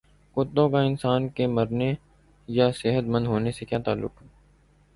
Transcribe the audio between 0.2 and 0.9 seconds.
کتوں کا